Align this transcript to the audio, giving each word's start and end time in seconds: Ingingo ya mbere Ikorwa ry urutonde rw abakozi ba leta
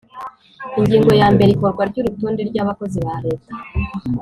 Ingingo 0.79 1.11
ya 1.19 1.27
mbere 1.35 1.49
Ikorwa 1.51 1.83
ry 1.89 1.97
urutonde 2.01 2.41
rw 2.49 2.55
abakozi 2.63 2.97
ba 3.05 3.15
leta 3.25 3.53